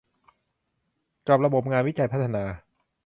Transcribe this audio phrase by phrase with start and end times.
[1.27, 2.43] กับระบบงานวิจัยพัฒนา